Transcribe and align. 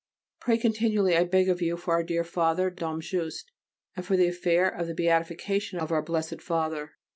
Pray 0.39 0.57
continually, 0.57 1.15
I 1.15 1.25
beg 1.25 1.47
of 1.47 1.61
you, 1.61 1.77
for 1.77 1.93
our 1.93 2.01
dear 2.01 2.23
Father, 2.23 2.71
Dom 2.71 3.01
Juste, 3.01 3.51
and 3.95 4.03
for 4.03 4.17
the 4.17 4.25
affair 4.29 4.67
of 4.67 4.87
the 4.87 4.95
Beatification 4.95 5.77
of 5.77 5.91
our 5.91 6.01
Blessed 6.01 6.41
Father. 6.41 6.93